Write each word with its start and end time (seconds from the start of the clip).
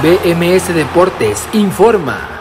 BMS 0.00 0.72
Deportes 0.72 1.48
informa. 1.54 2.40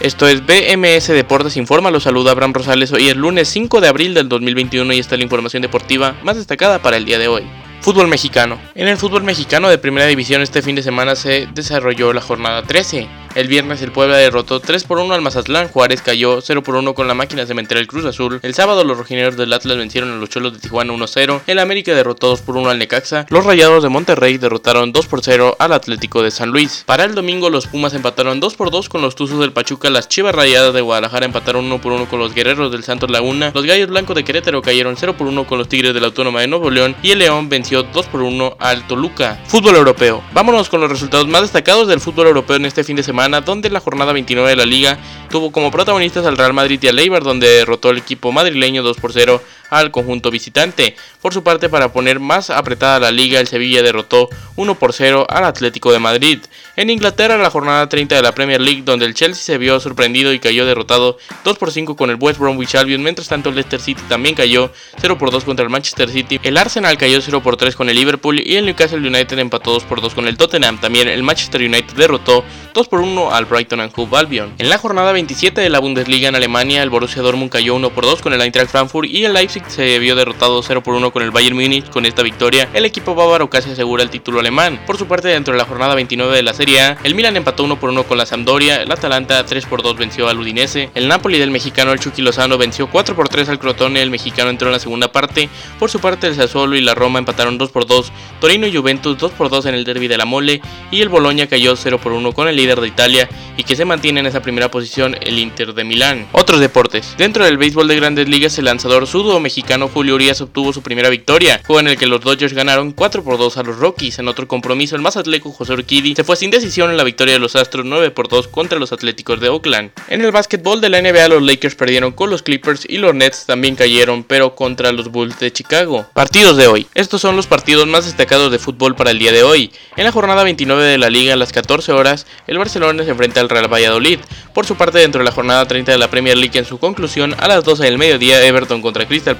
Esto 0.00 0.28
es 0.28 0.46
BMS 0.46 1.08
Deportes 1.08 1.56
Informa, 1.56 1.90
los 1.90 2.04
saluda 2.04 2.30
Abraham 2.30 2.52
Rosales. 2.52 2.92
Hoy 2.92 3.08
es 3.08 3.16
lunes 3.16 3.48
5 3.48 3.80
de 3.80 3.88
abril 3.88 4.14
del 4.14 4.28
2021 4.28 4.92
y 4.92 5.00
esta 5.00 5.16
es 5.16 5.18
la 5.18 5.24
información 5.24 5.62
deportiva 5.62 6.14
más 6.22 6.36
destacada 6.36 6.80
para 6.80 6.98
el 6.98 7.04
día 7.04 7.18
de 7.18 7.26
hoy. 7.26 7.42
Fútbol 7.80 8.06
mexicano. 8.06 8.60
En 8.76 8.86
el 8.86 8.98
fútbol 8.98 9.24
mexicano 9.24 9.68
de 9.68 9.78
primera 9.78 10.06
división 10.06 10.42
este 10.42 10.62
fin 10.62 10.76
de 10.76 10.84
semana 10.84 11.16
se 11.16 11.48
desarrolló 11.52 12.12
la 12.12 12.20
jornada 12.20 12.62
13. 12.62 13.08
El 13.34 13.48
viernes 13.48 13.80
el 13.80 13.92
Puebla 13.92 14.18
derrotó 14.18 14.60
3 14.60 14.84
por 14.84 14.98
1 14.98 15.14
al 15.14 15.22
Mazatlán, 15.22 15.68
Juárez 15.68 16.02
cayó 16.02 16.42
0 16.42 16.62
por 16.62 16.74
1 16.74 16.92
con 16.94 17.08
la 17.08 17.14
máquina 17.14 17.46
cementera 17.46 17.78
del 17.78 17.86
Cruz 17.86 18.04
Azul. 18.04 18.40
El 18.42 18.52
sábado 18.52 18.84
los 18.84 18.98
rojineros 18.98 19.38
del 19.38 19.52
Atlas 19.54 19.78
vencieron 19.78 20.10
a 20.12 20.16
los 20.16 20.28
Cholos 20.28 20.52
de 20.52 20.58
Tijuana 20.58 20.92
1-0. 20.92 21.40
El 21.46 21.58
América 21.58 21.94
derrotó 21.94 22.28
2 22.28 22.42
por 22.42 22.58
1 22.58 22.68
al 22.68 22.78
Necaxa. 22.78 23.24
Los 23.30 23.46
Rayados 23.46 23.82
de 23.82 23.88
Monterrey 23.88 24.36
derrotaron 24.36 24.92
2 24.92 25.06
por 25.06 25.22
0 25.22 25.56
al 25.58 25.72
Atlético 25.72 26.22
de 26.22 26.30
San 26.30 26.50
Luis. 26.50 26.82
Para 26.84 27.04
el 27.04 27.14
domingo 27.14 27.48
los 27.48 27.66
Pumas 27.66 27.94
empataron 27.94 28.38
2 28.38 28.54
por 28.54 28.70
2 28.70 28.90
con 28.90 29.00
los 29.00 29.14
Tuzos 29.14 29.40
del 29.40 29.52
Pachuca. 29.52 29.88
Las 29.88 30.08
Chivas 30.08 30.34
Rayadas 30.34 30.74
de 30.74 30.82
Guadalajara 30.82 31.24
empataron 31.24 31.64
1 31.64 31.80
por 31.80 31.92
1 31.92 32.10
con 32.10 32.18
los 32.18 32.34
Guerreros 32.34 32.70
del 32.70 32.84
Santos 32.84 33.10
Laguna. 33.10 33.50
Los 33.54 33.64
Gallos 33.64 33.88
Blancos 33.88 34.14
de 34.14 34.24
Querétaro 34.24 34.60
cayeron 34.60 34.96
0 34.98 35.16
por 35.16 35.26
1 35.26 35.46
con 35.46 35.56
los 35.56 35.68
Tigres 35.68 35.94
de 35.94 36.00
la 36.00 36.08
Autónoma 36.08 36.42
de 36.42 36.48
Nuevo 36.48 36.70
León. 36.70 36.94
Y 37.02 37.12
el 37.12 37.20
León 37.20 37.48
venció 37.48 37.82
2 37.82 38.06
por 38.08 38.20
1 38.20 38.56
al 38.58 38.86
Toluca. 38.86 39.40
Fútbol 39.46 39.76
europeo. 39.76 40.22
Vámonos 40.34 40.68
con 40.68 40.82
los 40.82 40.90
resultados 40.90 41.26
más 41.28 41.40
destacados 41.40 41.88
del 41.88 42.00
fútbol 42.00 42.26
europeo 42.26 42.56
en 42.56 42.66
este 42.66 42.84
fin 42.84 42.96
de 42.96 43.02
semana, 43.02 43.21
donde 43.28 43.70
la 43.70 43.80
jornada 43.80 44.12
29 44.12 44.50
de 44.50 44.56
la 44.56 44.66
liga 44.66 44.98
tuvo 45.30 45.52
como 45.52 45.70
protagonistas 45.70 46.26
al 46.26 46.36
Real 46.36 46.52
Madrid 46.52 46.78
y 46.82 46.88
al 46.88 46.98
Eibar, 46.98 47.22
donde 47.22 47.48
derrotó 47.48 47.90
el 47.90 47.98
equipo 47.98 48.32
madrileño 48.32 48.82
2 48.82 48.96
por 48.98 49.12
0 49.12 49.42
al 49.72 49.90
conjunto 49.90 50.30
visitante. 50.30 50.94
Por 51.20 51.32
su 51.32 51.42
parte, 51.42 51.68
para 51.68 51.92
poner 51.92 52.20
más 52.20 52.50
apretada 52.50 53.00
la 53.00 53.10
liga, 53.10 53.40
el 53.40 53.48
Sevilla 53.48 53.82
derrotó 53.82 54.28
1 54.56 54.74
por 54.78 54.92
0 54.92 55.26
al 55.28 55.44
Atlético 55.44 55.92
de 55.92 55.98
Madrid. 55.98 56.40
En 56.76 56.90
Inglaterra, 56.90 57.38
la 57.38 57.50
jornada 57.50 57.88
30 57.88 58.14
de 58.14 58.22
la 58.22 58.34
Premier 58.34 58.60
League, 58.60 58.82
donde 58.84 59.06
el 59.06 59.14
Chelsea 59.14 59.42
se 59.42 59.58
vio 59.58 59.80
sorprendido 59.80 60.32
y 60.32 60.38
cayó 60.38 60.66
derrotado 60.66 61.16
2 61.44 61.58
por 61.58 61.72
5 61.72 61.96
con 61.96 62.10
el 62.10 62.16
West 62.20 62.38
Bromwich 62.38 62.74
Albion, 62.74 63.02
mientras 63.02 63.28
tanto 63.28 63.48
el 63.48 63.54
Leicester 63.54 63.80
City 63.80 64.02
también 64.08 64.34
cayó 64.34 64.70
0 65.00 65.16
por 65.18 65.30
2 65.30 65.44
contra 65.44 65.64
el 65.64 65.70
Manchester 65.70 66.10
City. 66.10 66.38
El 66.42 66.58
Arsenal 66.58 66.98
cayó 66.98 67.20
0 67.20 67.42
por 67.42 67.56
3 67.56 67.74
con 67.74 67.88
el 67.88 67.96
Liverpool 67.96 68.40
y 68.40 68.56
el 68.56 68.66
Newcastle 68.66 68.98
United 68.98 69.38
empató 69.38 69.72
2 69.72 69.84
por 69.84 70.02
2 70.02 70.14
con 70.14 70.28
el 70.28 70.36
Tottenham. 70.36 70.78
También 70.78 71.08
el 71.08 71.22
Manchester 71.22 71.62
United 71.62 71.94
derrotó 71.94 72.44
2 72.74 72.88
por 72.88 73.00
1 73.00 73.34
al 73.34 73.46
Brighton 73.46 73.80
and 73.80 73.92
Hove 73.96 74.18
Albion. 74.18 74.54
En 74.58 74.68
la 74.68 74.78
jornada 74.78 75.12
27 75.12 75.60
de 75.60 75.70
la 75.70 75.78
Bundesliga 75.78 76.28
en 76.28 76.34
Alemania, 76.34 76.82
el 76.82 76.90
Borussia 76.90 77.22
Dortmund 77.22 77.50
cayó 77.50 77.74
1 77.74 77.90
por 77.90 78.04
2 78.04 78.20
con 78.20 78.32
el 78.32 78.40
Eintracht 78.40 78.70
Frankfurt 78.70 79.08
y 79.08 79.24
el 79.24 79.32
Leipzig 79.32 79.61
se 79.68 79.98
vio 79.98 80.14
derrotado 80.14 80.62
0 80.62 80.82
por 80.82 80.94
1 80.94 81.12
con 81.12 81.22
el 81.22 81.30
Bayern 81.30 81.56
Múnich. 81.56 81.88
Con 81.90 82.06
esta 82.06 82.22
victoria, 82.22 82.68
el 82.74 82.84
equipo 82.84 83.14
bávaro 83.14 83.50
casi 83.50 83.70
asegura 83.70 84.02
el 84.02 84.10
título 84.10 84.40
alemán. 84.40 84.80
Por 84.86 84.98
su 84.98 85.06
parte, 85.06 85.28
dentro 85.28 85.52
de 85.52 85.58
la 85.58 85.64
jornada 85.64 85.94
29 85.94 86.34
de 86.34 86.42
la 86.42 86.52
Serie 86.52 86.80
A, 86.80 86.98
el 87.04 87.14
Milan 87.14 87.36
empató 87.36 87.64
1 87.64 87.78
por 87.78 87.90
1 87.90 88.04
con 88.04 88.18
la 88.18 88.26
Sampdoria, 88.26 88.82
el 88.82 88.90
Atalanta 88.90 89.44
3 89.44 89.66
por 89.66 89.82
2 89.82 89.96
venció 89.96 90.28
al 90.28 90.38
Udinese, 90.38 90.90
el 90.94 91.08
Napoli 91.08 91.38
del 91.38 91.50
mexicano 91.50 91.92
el 91.92 92.00
Chucky 92.00 92.22
Lozano 92.22 92.58
venció 92.58 92.88
4 92.88 93.14
por 93.14 93.28
3 93.28 93.48
al 93.48 93.58
Crotone, 93.58 94.02
el 94.02 94.10
mexicano 94.10 94.50
entró 94.50 94.68
en 94.68 94.72
la 94.72 94.78
segunda 94.78 95.12
parte. 95.12 95.48
Por 95.78 95.90
su 95.90 96.00
parte, 96.00 96.26
el 96.26 96.34
Sassuolo 96.34 96.76
y 96.76 96.80
la 96.80 96.94
Roma 96.94 97.18
empataron 97.18 97.58
2 97.58 97.70
por 97.70 97.86
2, 97.86 98.12
Torino 98.40 98.66
y 98.66 98.76
Juventus 98.76 99.18
2 99.18 99.32
por 99.32 99.48
2 99.48 99.66
en 99.66 99.74
el 99.74 99.84
derby 99.84 100.08
de 100.08 100.18
la 100.18 100.24
Mole 100.24 100.60
y 100.90 101.00
el 101.00 101.08
Boloña 101.08 101.46
cayó 101.46 101.76
0 101.76 101.98
por 102.02 102.12
1 102.12 102.32
con 102.32 102.48
el 102.48 102.56
líder 102.56 102.80
de 102.80 102.88
Italia 102.88 103.28
y 103.56 103.64
que 103.64 103.76
se 103.76 103.84
mantiene 103.84 104.20
en 104.20 104.26
esa 104.26 104.42
primera 104.42 104.70
posición 104.70 105.16
el 105.20 105.38
Inter 105.38 105.74
de 105.74 105.84
Milán. 105.84 106.26
Otros 106.32 106.60
deportes. 106.60 107.14
Dentro 107.16 107.44
del 107.44 107.58
béisbol 107.58 107.88
de 107.88 107.96
grandes 107.96 108.28
ligas, 108.28 108.58
el 108.58 108.66
lanzador 108.66 109.06
sudo 109.06 109.38
mexicano 109.40 109.51
Julio 109.92 110.14
Urias 110.14 110.40
obtuvo 110.40 110.72
su 110.72 110.82
primera 110.82 111.08
victoria, 111.08 111.60
juego 111.66 111.80
en 111.80 111.88
el 111.88 111.96
que 111.96 112.06
los 112.06 112.20
Dodgers 112.20 112.54
ganaron 112.54 112.92
4 112.92 113.22
por 113.22 113.38
2 113.38 113.56
a 113.58 113.62
los 113.62 113.78
Rockies. 113.78 114.18
En 114.18 114.28
otro 114.28 114.48
compromiso, 114.48 114.96
el 114.96 115.02
más 115.02 115.16
atleco 115.16 115.52
José 115.52 115.74
Urquidi 115.74 116.14
se 116.14 116.24
fue 116.24 116.36
sin 116.36 116.50
decisión 116.50 116.90
en 116.90 116.96
la 116.96 117.04
victoria 117.04 117.34
de 117.34 117.40
los 117.40 117.56
Astros 117.56 117.84
9 117.84 118.10
por 118.10 118.28
2 118.28 118.48
contra 118.48 118.78
los 118.78 118.92
Atléticos 118.92 119.40
de 119.40 119.48
Oakland. 119.48 119.90
En 120.08 120.22
el 120.22 120.32
básquetbol 120.32 120.80
de 120.80 120.88
la 120.88 121.00
NBA, 121.02 121.28
los 121.28 121.42
Lakers 121.42 121.74
perdieron 121.74 122.12
con 122.12 122.30
los 122.30 122.42
Clippers 122.42 122.86
y 122.88 122.98
los 122.98 123.14
Nets 123.14 123.46
también 123.46 123.76
cayeron, 123.76 124.24
pero 124.24 124.54
contra 124.54 124.92
los 124.92 125.10
Bulls 125.10 125.38
de 125.38 125.52
Chicago. 125.52 126.06
Partidos 126.14 126.56
de 126.56 126.66
hoy. 126.66 126.86
Estos 126.94 127.20
son 127.20 127.36
los 127.36 127.46
partidos 127.46 127.86
más 127.86 128.04
destacados 128.04 128.50
de 128.50 128.58
fútbol 128.58 128.96
para 128.96 129.10
el 129.10 129.18
día 129.18 129.32
de 129.32 129.42
hoy. 129.42 129.72
En 129.96 130.04
la 130.04 130.12
jornada 130.12 130.44
29 130.44 130.84
de 130.84 130.98
la 130.98 131.10
liga, 131.10 131.34
a 131.34 131.36
las 131.36 131.52
14 131.52 131.92
horas, 131.92 132.26
el 132.46 132.58
Barcelona 132.58 133.04
se 133.04 133.10
enfrenta 133.10 133.40
al 133.40 133.48
Real 133.48 133.72
Valladolid. 133.72 134.20
Por 134.54 134.66
su 134.66 134.76
parte, 134.76 134.98
dentro 134.98 135.20
de 135.20 135.24
la 135.24 135.32
jornada 135.32 135.66
30 135.66 135.92
de 135.92 135.98
la 135.98 136.10
Premier 136.10 136.36
League, 136.36 136.58
en 136.58 136.64
su 136.64 136.78
conclusión, 136.78 137.34
a 137.38 137.48
las 137.48 137.64
12 137.64 137.84
del 137.84 137.98
mediodía, 137.98 138.44
Everton 138.44 138.82
contra 138.82 139.06
Crystal 139.06 139.36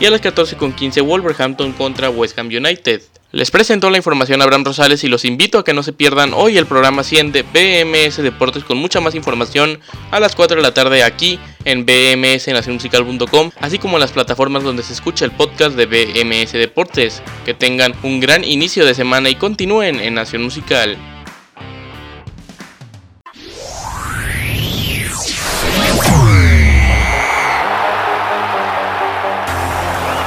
Y 0.00 0.06
a 0.06 0.10
las 0.10 0.22
14.15 0.22 1.02
Wolverhampton 1.02 1.72
contra 1.72 2.10
West 2.10 2.38
Ham 2.38 2.48
United. 2.48 3.02
Les 3.32 3.52
presento 3.52 3.88
la 3.90 3.96
información 3.96 4.40
a 4.40 4.44
Abraham 4.44 4.64
Rosales 4.64 5.04
y 5.04 5.08
los 5.08 5.24
invito 5.24 5.58
a 5.58 5.64
que 5.64 5.72
no 5.72 5.84
se 5.84 5.92
pierdan 5.92 6.32
hoy 6.34 6.58
el 6.58 6.66
programa 6.66 7.04
100 7.04 7.30
de 7.30 7.42
BMS 7.42 8.16
Deportes 8.16 8.64
con 8.64 8.76
mucha 8.76 9.00
más 9.00 9.14
información 9.14 9.78
a 10.10 10.18
las 10.18 10.34
4 10.34 10.56
de 10.56 10.62
la 10.62 10.74
tarde 10.74 11.04
aquí 11.04 11.38
en 11.64 11.86
bmsnacionmusical.com, 11.86 13.52
así 13.60 13.78
como 13.78 13.96
en 13.96 14.00
las 14.00 14.10
plataformas 14.10 14.64
donde 14.64 14.82
se 14.82 14.92
escucha 14.92 15.24
el 15.24 15.30
podcast 15.30 15.76
de 15.76 15.86
BMS 15.86 16.52
Deportes. 16.52 17.22
Que 17.44 17.54
tengan 17.54 17.94
un 18.02 18.18
gran 18.18 18.42
inicio 18.44 18.84
de 18.84 18.94
semana 18.94 19.30
y 19.30 19.36
continúen 19.36 20.00
en 20.00 20.14
Nación 20.14 20.42
Musical. 20.42 20.98